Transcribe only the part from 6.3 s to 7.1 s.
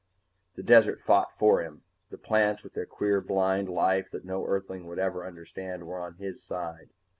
side.